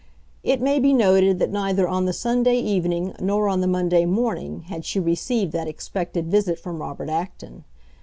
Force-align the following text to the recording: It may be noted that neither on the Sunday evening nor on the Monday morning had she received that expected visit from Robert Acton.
It 0.41 0.63
may 0.63 0.79
be 0.79 0.93
noted 0.95 1.37
that 1.37 1.51
neither 1.51 1.87
on 1.87 2.05
the 2.05 2.11
Sunday 2.11 2.57
evening 2.57 3.13
nor 3.19 3.47
on 3.47 3.61
the 3.61 3.67
Monday 3.67 4.03
morning 4.07 4.61
had 4.61 4.83
she 4.83 4.99
received 4.99 5.51
that 5.51 5.67
expected 5.67 6.25
visit 6.25 6.57
from 6.57 6.81
Robert 6.81 7.07
Acton. 7.07 7.65